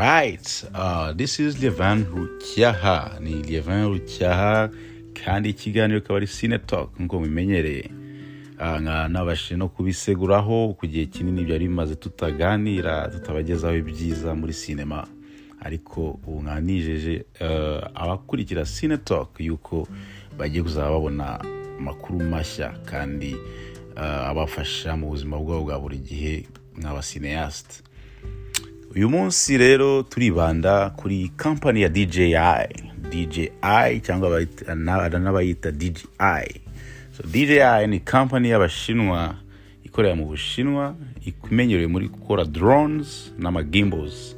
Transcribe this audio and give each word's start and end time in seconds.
Alright, 0.00 0.64
uh, 0.74 1.12
this 1.12 1.38
is 1.40 1.56
Levan 1.56 2.04
Rucyaha. 2.06 3.20
Ni 3.20 3.42
Levan 3.42 3.86
Rucyaha 3.88 4.70
kandi 5.24 5.48
ikiganiro 5.50 6.00
kikaba 6.00 6.16
ari 6.16 6.26
Cine 6.26 6.58
Talk 6.58 6.90
nk'uko 7.00 7.18
mubimenyereye. 7.20 7.90
Nka 8.80 9.08
nabashije 9.08 9.56
no 9.56 9.68
kubiseguraho 9.68 10.74
ku 10.74 10.86
gihe 10.86 11.06
kinini 11.06 11.44
byari 11.44 11.68
bimaze 11.68 11.94
tutaganira 11.96 13.08
tutabagezaho 13.08 13.76
ibyiza 13.76 14.34
muri 14.34 14.52
sinema 14.52 15.06
ariko 15.60 16.18
ubu 16.26 16.42
nkaba 16.42 16.60
nijeje 16.60 17.24
uh, 17.40 17.84
abakurikira 18.02 18.64
Cine 18.64 18.96
Talk 18.96 19.40
yuko 19.40 19.88
bagiye 20.38 20.62
kuzaba 20.62 20.90
babona 20.90 21.40
amakuru 21.78 22.20
mashya 22.24 22.68
kandi 22.84 23.36
uh, 23.96 24.28
abafasha 24.28 24.96
mu 24.96 25.08
buzima 25.08 25.36
bwabo 25.38 25.64
bwa 25.64 25.78
buri 25.80 25.98
gihe 25.98 26.46
nk'abasineyasite 26.78 27.82
uyu 28.96 29.08
munsi 29.08 29.58
rero 29.58 30.02
turibanda 30.02 30.90
kuri 30.90 31.30
kampani 31.36 31.82
ya 31.82 31.88
DJI 31.88 32.68
DJI 33.10 34.00
cyangwa 34.02 34.28
abayita- 34.28 34.74
na- 34.74 35.08
n'abayita 35.08 35.70
DJI 35.72 36.60
so 37.12 37.22
DJI 37.22 37.86
ni 37.86 38.00
kampani 38.00 38.48
y'abashinwa 38.50 39.34
ikorera 39.84 40.14
mu 40.14 40.26
bushinwa 40.26 40.96
imenyerewe 41.50 41.86
muri 41.86 42.08
gukora 42.08 42.44
drones 42.44 43.32
n'amagimbals. 43.38 44.36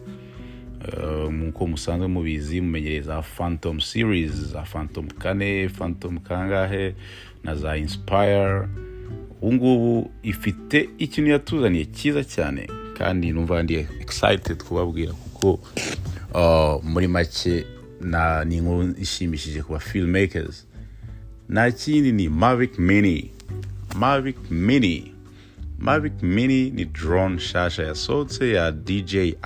Uh, 0.82 1.30
nk'uko 1.32 1.66
musanzwe 1.66 2.08
mubizi 2.08 2.60
mumenyereye 2.60 3.00
za 3.02 3.22
phantom 3.22 3.80
series 3.80 4.32
za 4.32 4.62
phantom 4.62 5.06
kane 5.08 5.68
phantom 5.68 6.18
kangahe 6.18 6.94
na 7.44 7.54
za 7.54 7.76
inspire. 7.76 8.66
Ubu 9.40 9.52
ngubu 9.54 10.10
ifite 10.22 10.88
ikintu 10.98 11.30
yatuzaniye 11.30 11.84
cyiza 11.84 12.24
cyane. 12.24 12.66
Kandi 12.98 13.32
numva 13.32 13.62
ndi 13.62 13.74
excited 14.00 14.56
kubabwira 14.62 15.12
kuko 15.12 15.60
uh, 16.34 16.84
muri 16.84 17.08
make 17.08 17.66
ni 18.44 18.56
inkuru 18.56 18.94
ishimishije 19.00 19.62
ku 19.62 19.72
ba 19.72 19.78
filmmakers. 19.78 20.66
Nta 21.48 21.70
kindi 21.70 22.12
ni 22.12 22.28
mavic 22.28 22.78
mini. 22.78 23.30
Mavic 23.96 24.36
mini. 24.50 25.12
Mavic 25.78 26.22
mini 26.22 26.70
ni 26.70 26.84
drone 26.84 27.34
nshasha 27.36 27.82
yasohotse 27.82 28.50
ya 28.50 28.72
dji 28.72 29.36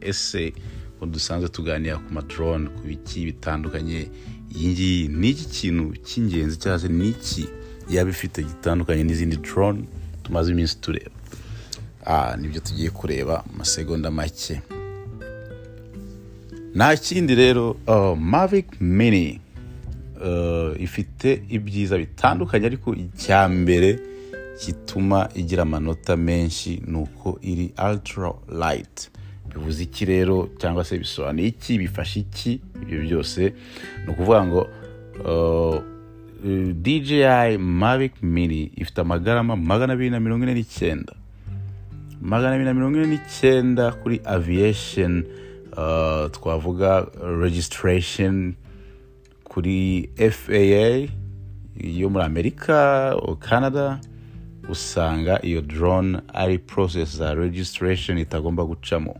ese 0.00 0.52
ngo 0.96 1.06
dusanzwe 1.06 1.48
tuganira 1.48 1.96
ku 1.96 2.12
madrone 2.14 2.68
ku 2.68 2.80
biki 2.86 3.24
bitandukanye. 3.24 4.08
Iyi 4.56 4.68
ngiyi 4.68 5.08
ni 5.08 5.28
iki 5.30 5.44
kintu 5.44 5.94
cy'ingenzi 6.04 6.56
cyangwa 6.58 6.78
se 6.78 6.88
ni 6.88 7.08
iki 7.08 7.48
yaba 7.90 8.10
ifite 8.10 8.42
gitandukanye 8.42 9.04
n'izindi 9.04 9.36
drone 9.36 9.84
tumaze 10.22 10.52
iminsi 10.52 10.78
tureba. 10.80 11.10
Ni 12.38 12.48
byo 12.48 12.60
tugiye 12.60 12.90
kureba 12.90 13.44
mu 13.50 13.58
masegonda 13.58 14.10
make. 14.10 14.60
Nta 16.74 16.96
kindi 16.96 17.34
rero 17.34 17.76
uh, 17.86 18.18
mavic 18.18 18.66
mini 18.80 19.40
uh, 20.22 20.80
ifite 20.82 21.42
ibyiza 21.48 21.98
bitandukanye 21.98 22.66
ariko 22.66 22.94
icya 22.94 23.48
mbere 23.48 23.98
gituma 24.66 25.28
igira 25.34 25.62
amanota 25.62 26.16
menshi 26.16 26.82
ni 26.86 26.96
uko 26.98 27.38
iri 27.42 27.72
ultra 27.90 28.32
light. 28.48 29.10
Bivuze 29.54 29.82
iki 29.82 30.04
rero 30.04 30.48
cyangwa 30.58 30.84
se 30.84 30.98
bisobanuye 30.98 31.46
iki 31.48 31.78
bifasha 31.78 32.20
iki? 32.20 32.60
Ibyo 32.82 33.00
byose 33.02 33.52
ni 34.06 34.12
ukuvuga 34.12 34.44
ngo 34.46 34.60
uh, 35.24 35.82
DJI 36.74 37.58
Mavic 37.58 38.12
Mini 38.22 38.70
ifite 38.76 39.00
amagarama 39.00 39.56
magana 39.56 39.92
abiri 39.92 40.10
na 40.10 40.20
mirongo 40.20 40.44
ine 40.44 40.54
n'icyenda. 40.54 41.12
Magana 42.20 42.54
abiri 42.54 42.64
na 42.64 42.74
mirongo 42.74 42.96
ine 42.98 43.06
n'icyenda 43.06 43.92
kuri 43.92 44.20
aviation. 44.24 45.24
Uh, 45.70 46.26
twavuga 46.32 47.06
registration 47.40 48.54
kuri 49.44 50.10
FAA 50.18 51.06
yo 51.76 52.10
muri 52.10 52.24
Amerika 52.24 53.14
Canada. 53.40 54.00
Usanga 54.68 55.42
iyo 55.42 55.60
drone 55.60 56.18
ari 56.34 56.58
process 56.58 57.16
za 57.16 57.34
registration 57.34 58.18
itagomba 58.18 58.64
gucamo. 58.64 59.14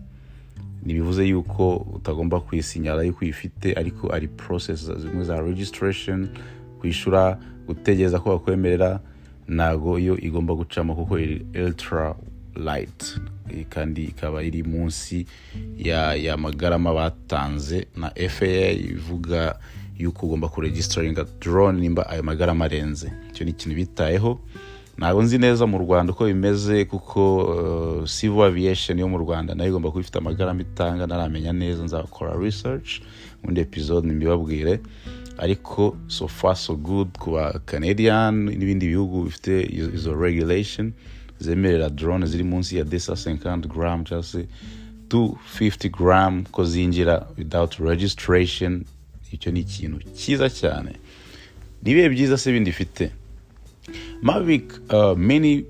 Ntibivuze 0.85 1.25
yuko 1.29 1.77
utagomba 1.77 2.41
kuyisinyara 2.41 3.03
yuko 3.03 3.19
uyifite 3.25 3.73
ariko 3.77 4.13
ari 4.13 4.29
process 4.29 4.91
zimwe 4.99 5.25
za 5.25 5.41
registration. 5.41 6.29
Kwishyura 6.81 7.39
gutegereza 7.67 8.19
ko 8.19 8.31
bakwemerera 8.31 9.01
ntago 9.49 9.99
iyo 9.99 10.17
igomba 10.19 10.55
gucamo 10.55 10.95
kuko 10.95 11.19
iri 11.19 11.47
ultra 11.67 12.15
light. 12.57 13.21
Kandi 13.69 14.05
ikaba 14.05 14.43
iri 14.43 14.63
munsi 14.63 15.27
ya 15.77 16.37
magarama 16.37 16.95
batanze 16.95 17.87
na 17.97 18.11
FAA 18.11 18.71
ivuga 18.73 19.59
yuko 19.99 20.27
ugomba 20.27 20.49
kuregisteringa 20.49 21.25
drone 21.41 21.81
nimba 21.81 22.09
ayo 22.11 22.23
magarama 22.23 22.65
arenze. 22.65 23.13
Icyo 23.31 23.45
ni 23.45 23.51
ikintu 23.51 23.77
bitayeho. 23.77 24.41
Ntabwo 24.99 25.23
nzi 25.23 25.39
neza 25.39 25.67
mu 25.67 25.79
rwanda 25.79 26.13
uko 26.13 26.25
bimeze 26.25 26.85
kuko 26.85 27.21
uh, 27.45 28.05
civil 28.09 28.43
aviation 28.43 28.99
yo 28.99 29.09
mu 29.09 29.19
rwanda 29.19 29.55
na 29.55 29.65
yo 29.65 29.71
igomba 29.71 29.91
kuba 29.91 30.01
ifite 30.01 30.19
amagarama 30.19 30.61
itanga. 30.61 31.07
Naramenya 31.07 31.53
neza 31.53 31.85
nzakora 31.85 32.37
research 32.37 33.01
muri 33.43 33.61
episode 33.61 34.09
mbibabwire 34.13 34.81
ariko 35.39 35.97
so 36.09 36.29
far 36.29 36.57
so 36.57 36.77
good 36.77 37.09
ku 37.19 37.31
ba 37.33 37.59
canadian 37.65 38.45
n'ibindi 38.45 38.89
bihugu 38.89 39.25
bifite 39.25 39.65
izo 39.73 40.15
regulation. 40.15 40.93
Zemerera 41.41 41.89
drone 41.91 42.27
ziri 42.27 42.45
munsi 42.45 42.77
ya 42.77 42.85
250 42.85 43.67
gram 43.69 44.05
cyangwa 44.05 44.23
se 44.25 44.47
250 45.09 45.91
gram 45.91 46.45
ko 46.45 46.65
zinjira 46.65 47.27
without 47.39 47.75
registration. 47.79 48.85
Icyo 49.33 49.53
ni 49.53 49.61
ikintu 49.61 49.99
cyiza 50.15 50.51
cyane. 50.51 50.93
Ni 51.83 52.09
byiza 52.09 52.39
se 52.39 52.53
bindi 52.53 52.71
ifite 52.71 53.11
mavic 54.23 54.65
uh, 54.93 55.19
mini 55.19 55.65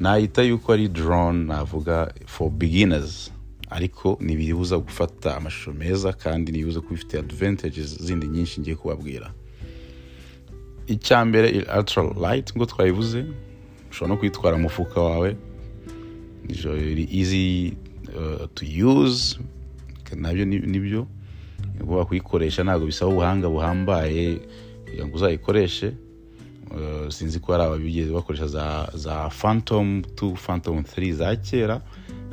nahita 0.00 0.42
yuko 0.42 0.72
ari 0.72 0.88
drone 0.88 1.44
navuga 1.44 2.12
for 2.26 2.50
beginners. 2.50 3.30
Ariko 3.70 4.18
ntibibuza 4.20 4.78
gufata 4.78 5.36
amashusho 5.36 5.72
meza 5.72 6.12
kandi 6.12 6.52
ntibibuza 6.52 6.80
kuba 6.80 6.94
ifite 6.94 7.18
advantages 7.18 8.02
zindi 8.02 8.26
nyinshi 8.26 8.60
ngiye 8.60 8.76
kubabwira. 8.76 9.32
Icya 10.86 11.24
mbere 11.24 11.64
ultra 11.78 12.02
light 12.02 12.56
ngo 12.56 12.66
twabivuze 12.66 13.24
ushobora 13.94 14.14
no 14.14 14.20
kwitwara 14.20 14.56
mu 14.56 14.62
mufuka 14.66 14.98
wawe 15.00 15.36
uh, 18.18 18.46
to 18.54 18.66
use 18.66 19.38
na 20.16 20.32
byo 20.34 20.44
ni- 20.44 20.58
ni 20.58 20.78
byo. 20.80 21.06
Uba 21.80 22.04
kuyikoresha 22.04 22.64
ntabwo 22.64 22.86
bisaba 22.86 23.10
ubuhanga 23.10 23.48
buhambaye 23.48 24.38
kugira 24.84 25.06
ngo 25.06 25.16
uzayikoreshe. 25.16 25.92
Uh, 26.74 27.08
sinzi 27.08 27.38
ko 27.40 27.52
hari 27.52 27.64
ababigeze 27.64 28.10
bakoresha 28.12 28.46
za, 28.46 28.88
phantom 29.30 30.00
2 30.00 30.34
phantom 30.36 30.78
3 30.82 31.12
za 31.12 31.36
kera 31.36 31.80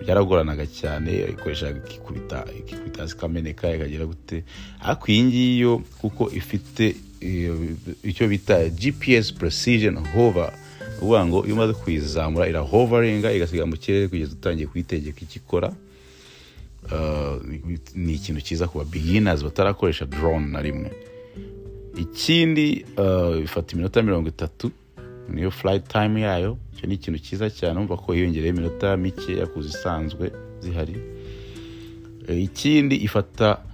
byaragoranaga 0.02 0.66
cyane 0.66 1.30
ikoresha 1.30 1.70
ikikubita 1.70 2.46
ikikubita 2.60 3.02
hasi 3.02 3.16
ikameneka 3.16 3.76
ikagera 3.76 4.06
gute. 4.06 4.44
Ariko 4.82 5.06
iyi 5.12 5.24
ngiyi 5.24 5.60
yo 5.60 5.82
kuko 6.02 6.32
ifite 6.34 6.96
eh, 7.22 7.54
icyo 8.04 8.28
bita 8.28 8.70
gps 8.70 9.34
precision 9.34 9.98
hover 10.14 10.54
ni 11.02 11.08
ukuvuga 11.08 11.26
ngo 11.26 11.46
iyo 11.46 11.54
umaze 11.56 11.74
kuyizamura 11.74 12.48
irahovaringa 12.48 13.34
igasiga 13.34 13.66
mu 13.66 13.74
kirere 13.78 14.08
kugeza 14.08 14.34
utangiye 14.38 14.68
kuyitegeka 14.68 15.20
icyo 15.26 15.42
ikora 15.42 15.74
Uh, 16.92 17.38
ni 17.96 18.14
ikintu 18.18 18.42
cyiza 18.42 18.66
ku 18.68 18.78
ba 18.82 18.86
beginners 18.86 19.44
batarakoresha 19.46 20.06
drone 20.06 20.50
na 20.50 20.62
rimwe. 20.62 20.90
Ikindi 21.96 22.86
uh, 22.98 23.38
ifata 23.44 23.74
iminota 23.74 24.02
mirongo 24.02 24.30
itatu 24.30 24.72
niyo 25.30 25.52
flight 25.52 25.88
time 25.88 26.22
yayo. 26.22 26.58
Icyo 26.74 26.88
ni 26.88 26.96
ikintu 26.96 27.20
cyiza 27.20 27.50
cyane 27.54 27.80
umva 27.80 27.98
ko 28.02 28.14
hiyongereyeho 28.14 28.58
iminota 28.58 28.98
mikeya 28.98 29.46
ku 29.48 29.62
zisanzwe 29.62 30.32
zihari. 30.60 30.96
Eh, 32.28 32.44
ikindi 32.44 32.96
ifata 32.96 33.58
uh, 33.58 33.71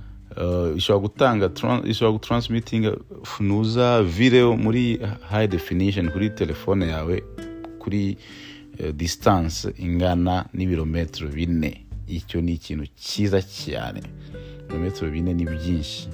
ishobora 0.75 0.99
gutanga 1.01 1.45
ishobora 1.85 2.11
gutransmitting 2.11 2.91
nuza 3.39 4.03
video 4.03 4.57
muri 4.57 4.99
high 5.29 5.47
definition 5.47 6.09
kuri 6.11 6.29
telefone 6.29 6.87
yawe 6.87 7.23
kuri 7.79 8.17
eh, 8.77 8.93
distance 8.95 9.73
ingana 9.77 10.45
n'ibirometero 10.53 11.27
bine. 11.29 11.85
Icyo 12.07 12.41
ni 12.41 12.53
ikintu 12.53 12.85
cyiza 12.95 13.41
cyane. 13.41 14.01
Ibirometero 14.65 15.11
bine 15.11 15.33
ni 15.33 15.45
byinshi. 15.45 16.09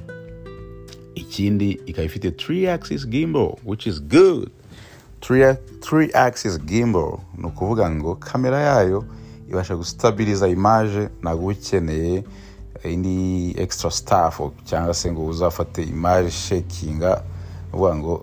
Ikindi 1.15 1.71
ikaba 1.85 2.05
ifite 2.05 2.29
3 2.29 2.69
axis 2.73 3.07
gimbal 3.07 3.55
which 3.65 3.87
is 3.87 4.01
good. 4.01 4.49
3 5.21 6.09
axis 6.13 6.59
gimbal 6.65 7.19
ni 7.37 7.45
ukuvuga 7.45 7.91
ngo 7.91 8.15
kamera 8.15 8.59
yayo 8.59 9.05
ibasha 9.49 9.75
gustabiriza 9.75 10.47
image 10.47 11.09
ntabwo 11.21 11.43
uba 11.45 11.53
ukeneye. 11.53 12.23
Indi 12.89 13.53
extra 13.57 13.91
staff 13.91 14.41
cyangwa 14.65 14.93
se 14.93 15.11
ngo 15.11 15.25
uzafate 15.25 15.83
image 15.83 16.29
shakinga 16.31 17.23
uvuga 17.73 17.95
ngo 17.95 18.13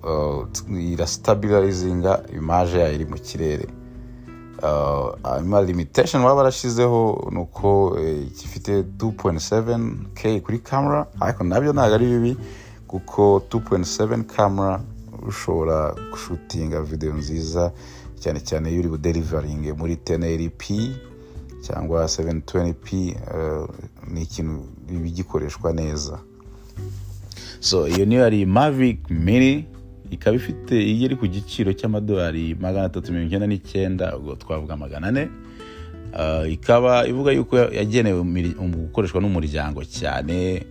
uh, 0.71 0.81
irastabilizinga 0.81 2.23
image 2.37 2.79
yayo 2.79 2.95
iri 2.95 3.05
mu 3.05 3.17
kirere. 3.17 3.67
Hanyuma 5.23 5.63
limitation 5.63 6.23
baba 6.23 6.35
barashyizeho 6.35 7.29
ni 7.33 7.39
uko 7.39 7.97
eh, 7.99 8.27
gifite 8.39 8.83
2.7k 8.83 10.41
kuri 10.41 10.59
camera 10.59 11.07
ariko 11.21 11.45
na 11.45 11.61
byo 11.61 11.73
ntabwo 11.73 11.95
ari 11.95 12.07
bibi 12.07 12.37
kuko 12.87 13.43
2.7 13.51 14.25
camera 14.25 14.81
ushobora 15.29 15.95
gushutinga 16.11 16.83
video 16.83 17.13
nziza 17.15 17.73
cyane 18.21 18.41
cyane 18.41 18.71
iyo 18.71 18.81
uri 18.81 18.89
buderivaringe 18.89 19.73
muri 19.73 19.95
1080p 19.97 20.93
cyangwa 21.61 22.05
720p 22.05 22.87
eh, 23.09 23.69
ni 24.13 24.23
ikintu 24.23 24.65
bigikoreshwa 25.03 25.73
neza. 25.73 26.19
So 27.61 27.89
iyo 27.89 28.05
niyo 28.05 28.25
ari 28.25 28.47
mavic 28.47 29.11
mini 29.11 29.65
ikaba 30.11 30.37
ifite 30.37 30.73
iyo 30.83 31.05
iri 31.05 31.17
ku 31.17 31.27
giciro 31.27 31.73
cy'amadolari 31.73 32.55
magana 32.61 32.85
atatu 32.87 33.13
mirongo 33.13 33.27
icyenda 33.29 33.47
n'icyenda 33.47 34.17
ubwo 34.17 34.35
twavuga 34.37 34.77
magana 34.77 35.07
ane 35.09 35.29
Uh, 36.11 36.53
ikaba 36.53 37.07
ivuga 37.07 37.33
yuko 37.33 37.57
yagenewe 37.57 38.19
gukoreshwa 38.59 39.21
n'umuryango 39.21 39.85
cyane 39.85 40.67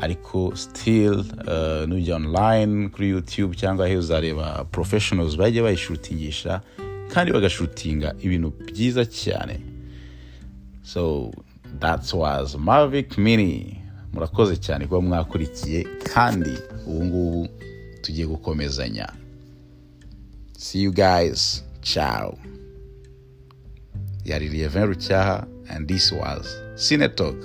ariko 0.00 0.56
still 0.56 1.12
uh, 1.44 1.84
nujya 1.88 2.16
online 2.16 2.88
kuri 2.88 3.08
youtube 3.08 3.56
cyangwa 3.56 3.86
aho 3.86 3.98
uzareba 3.98 4.64
professionals 4.64 5.36
bajya 5.36 5.62
bayishutingisha 5.62 6.60
kandi 7.12 7.32
bagashutinga 7.32 8.14
ibintu 8.20 8.52
byiza 8.66 9.04
cyane. 9.04 9.60
So 10.92 11.30
that 11.80 12.12
was 12.14 12.56
mavic 12.56 13.18
mini. 13.18 13.82
Murakoze 14.12 14.56
cyane 14.56 14.86
kuba 14.86 15.00
mwakurikiye 15.00 15.84
kandi 16.14 16.50
ubu 16.86 17.04
ngubu 17.04 17.48
tugiye 18.02 18.26
gukomezanya. 18.26 19.08
See 20.58 20.82
you 20.82 20.92
guys. 20.92 21.64
Ciao. 21.82 22.38
Yari 24.24 24.48
Lievin 24.48 24.86
Rucyaha 24.86 25.46
and 25.70 25.88
this 25.88 26.12
was 26.12 26.46
Cinetalk. 26.76 27.36